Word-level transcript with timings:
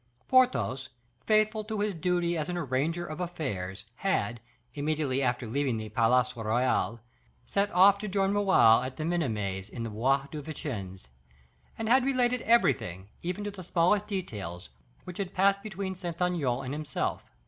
Porthos, 0.27 0.89
faithful 1.27 1.63
to 1.65 1.79
his 1.79 1.93
duty 1.93 2.35
as 2.35 2.49
an 2.49 2.57
arranger 2.57 3.05
of 3.05 3.19
affairs, 3.21 3.85
had, 3.97 4.39
immediately 4.73 5.21
after 5.21 5.45
leaving 5.45 5.77
the 5.77 5.89
Palais 5.89 6.25
Royal, 6.35 7.01
set 7.45 7.69
off 7.71 7.99
to 7.99 8.07
join 8.07 8.33
Raoul 8.33 8.81
at 8.81 8.97
the 8.97 9.05
Minimes 9.05 9.69
in 9.69 9.83
the 9.83 9.91
Bois 9.91 10.25
de 10.31 10.41
Vincennes, 10.41 11.09
and 11.77 11.87
had 11.87 12.03
related 12.03 12.41
everything, 12.41 13.09
even 13.21 13.43
to 13.43 13.51
the 13.51 13.63
smallest 13.63 14.07
details, 14.07 14.71
which 15.03 15.19
had 15.19 15.35
passed 15.35 15.61
between 15.61 15.93
Saint 15.93 16.19
Aignan 16.19 16.65
and 16.65 16.73
himself. 16.73 17.21